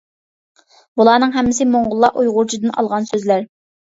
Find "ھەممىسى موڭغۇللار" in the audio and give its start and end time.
1.35-2.17